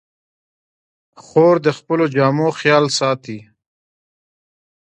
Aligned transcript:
خور 1.23 1.55
د 1.65 1.67
خپلو 1.77 2.05
جامو 2.15 2.47
خیال 2.59 2.85
ساتي. 2.99 3.37